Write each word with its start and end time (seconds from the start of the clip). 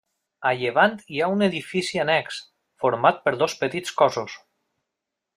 A 0.51 0.51
llevant 0.59 0.95
hi 1.15 1.19
ha 1.21 1.27
un 1.33 1.43
edifici 1.47 2.01
annex, 2.03 2.39
format 2.85 3.19
per 3.27 3.33
dos 3.43 3.55
petits 3.63 3.93
cossos. 4.01 4.39